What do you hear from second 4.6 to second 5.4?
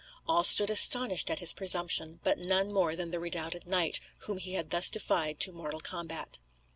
thus defied